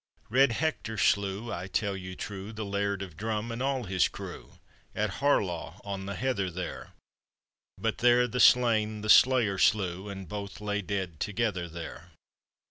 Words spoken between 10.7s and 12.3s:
dead together there